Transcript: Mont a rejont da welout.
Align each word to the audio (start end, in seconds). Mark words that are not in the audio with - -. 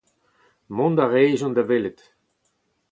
Mont 0.75 1.01
a 1.03 1.05
rejont 1.13 1.55
da 1.55 1.63
welout. 1.69 1.99